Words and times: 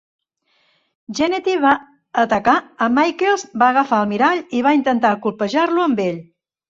Jannetty 1.17 1.57
va 1.65 1.73
atacar 2.23 2.55
a 2.85 2.87
Michaels, 2.95 3.45
va 3.65 3.67
agafar 3.75 4.01
el 4.07 4.09
mirall 4.15 4.43
i 4.61 4.65
va 4.69 4.73
intentar 4.79 5.13
colpejar-lo 5.27 5.85
amb 5.85 6.03
ell. 6.09 6.19